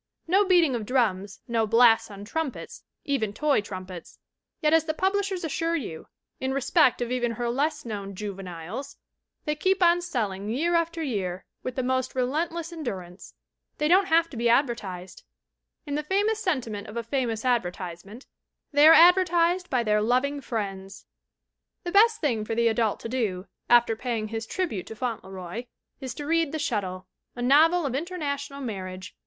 No 0.25 0.43
beating 0.43 0.73
of 0.73 0.87
drums, 0.87 1.41
no 1.47 1.67
blasts 1.67 2.09
on 2.09 2.25
trumpets, 2.25 2.83
even 3.05 3.33
toy 3.33 3.61
trumpets: 3.61 4.17
yet 4.59 4.73
as 4.73 4.85
the 4.85 4.95
pub 4.95 5.13
lishers 5.13 5.45
assure 5.45 5.75
you, 5.75 6.07
in 6.39 6.55
respect 6.55 7.03
of 7.03 7.11
even 7.11 7.33
her 7.33 7.51
less 7.51 7.85
known 7.85 8.15
"juveniles," 8.15 8.97
they 9.45 9.53
keep 9.53 9.83
on 9.83 10.01
selling, 10.01 10.49
year 10.49 10.73
after 10.73 11.03
year, 11.03 11.45
with 11.61 11.75
the 11.75 11.83
most 11.83 12.15
relentless 12.15 12.73
endurance. 12.73 13.35
They 13.77 13.87
don't 13.87 14.07
have 14.07 14.27
to 14.31 14.37
be 14.37 14.49
advertised. 14.49 15.21
In 15.85 15.93
the 15.93 16.01
famous 16.01 16.39
sentiment 16.41 16.87
of 16.87 16.97
a 16.97 17.03
famous 17.03 17.45
advertisement, 17.45 18.25
they 18.71 18.87
are 18.87 18.93
advertised 18.93 19.69
by 19.69 19.83
their 19.83 20.01
loving 20.01 20.41
friends. 20.41 21.05
The 21.83 21.91
best 21.91 22.19
thing 22.19 22.43
for 22.43 22.55
the 22.55 22.67
adult 22.69 22.99
to 23.01 23.07
do, 23.09 23.45
after 23.69 23.95
paying 23.95 24.29
his 24.29 24.47
tribute 24.47 24.87
to 24.87 24.95
Fauntleroy, 24.95 25.65
is 25.99 26.15
to 26.15 26.25
read 26.25 26.53
The 26.53 26.57
Shuttle, 26.57 27.05
"a 27.35 27.41
novel 27.43 27.85
of 27.85 27.93
international 27.93 28.61
marriage." 28.61 29.15